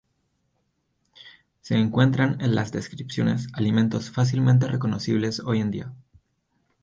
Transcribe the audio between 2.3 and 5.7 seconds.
en las descripciones alimentos fácilmente reconocibles hoy en